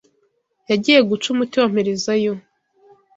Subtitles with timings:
[0.69, 2.33] Yagiye guca umuti wa Mperezayo